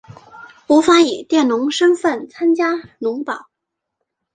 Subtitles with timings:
[0.65, 3.51] 无法以佃农身分参加农保